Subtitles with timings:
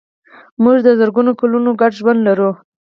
[0.63, 2.51] موږ د زرګونو کلونو ګډ ژوند لرو.